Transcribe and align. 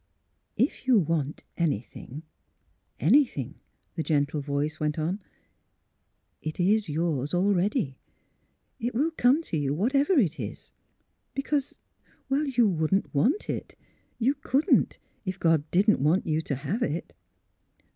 "If 0.65 0.87
you 0.87 0.97
want 0.97 1.43
anything— 1.57 2.23
anything," 3.13 3.59
the 3.93 4.01
gentle 4.01 4.41
voice 4.41 4.79
went 4.79 4.97
on, 4.97 5.17
^' 5.17 5.19
it 6.41 6.59
is 6.59 6.89
yours 6.89 7.35
already. 7.35 7.99
It 8.79 8.95
will 8.95 9.11
come 9.11 9.43
to 9.43 9.57
you— 9.57 9.75
whatever 9.75 10.13
it 10.13 10.39
is. 10.39 10.71
Because 11.35 11.77
you 12.31 12.67
wouldn't 12.67 13.13
want 13.13 13.47
it— 13.47 13.75
you 14.17 14.33
couldn't, 14.33 14.97
if 15.23 15.39
God 15.39 15.69
didn't 15.69 15.99
want 15.99 16.25
you 16.25 16.41
to 16.41 16.55
have 16.55 16.81
it. 16.81 17.13